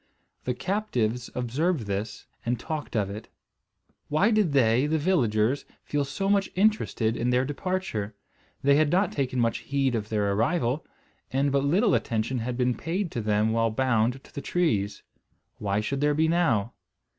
[0.45, 3.27] The captives observed this, and talked of it.
[4.07, 8.15] Why did they, the villagers, feel so much interested in their departure?
[8.63, 10.83] They had not taken much heed of their arrival;
[11.29, 15.03] and but little attention had been paid to them while bound to the trees.
[15.59, 16.73] Why should there be now?